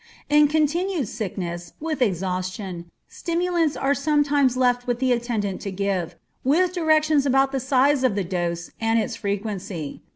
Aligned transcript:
In 0.29 0.47
continued 0.47 1.07
sickness, 1.09 1.73
with 1.79 2.01
exhaustion, 2.01 2.89
stimulants 3.07 3.77
are 3.77 3.93
sometimes 3.93 4.57
left 4.57 4.87
with 4.87 4.97
the 4.97 5.11
attendant 5.11 5.61
to 5.61 5.71
give, 5.71 6.15
with 6.43 6.73
directions 6.73 7.27
about 7.27 7.51
the 7.51 7.59
size 7.59 8.03
of 8.03 8.15
the 8.15 8.23
dose 8.23 8.71
and 8.81 8.97
its 8.99 9.15
frequency. 9.15 10.01